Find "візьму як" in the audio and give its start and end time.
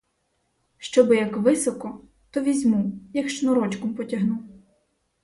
2.41-3.29